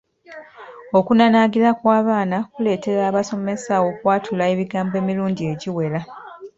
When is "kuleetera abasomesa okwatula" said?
2.53-4.43